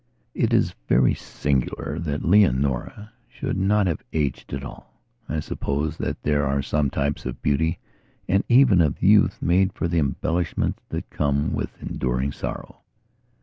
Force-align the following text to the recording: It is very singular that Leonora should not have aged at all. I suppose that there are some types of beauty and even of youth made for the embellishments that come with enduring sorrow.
It 0.33 0.51
is 0.51 0.73
very 0.89 1.13
singular 1.13 1.99
that 1.99 2.25
Leonora 2.25 3.11
should 3.29 3.55
not 3.55 3.85
have 3.85 4.01
aged 4.13 4.51
at 4.51 4.63
all. 4.63 4.99
I 5.29 5.39
suppose 5.39 5.97
that 5.97 6.23
there 6.23 6.43
are 6.43 6.63
some 6.63 6.89
types 6.89 7.23
of 7.27 7.39
beauty 7.43 7.77
and 8.27 8.43
even 8.49 8.81
of 8.81 9.03
youth 9.03 9.39
made 9.43 9.73
for 9.73 9.87
the 9.87 9.99
embellishments 9.99 10.81
that 10.89 11.11
come 11.11 11.53
with 11.53 11.79
enduring 11.83 12.31
sorrow. 12.31 12.79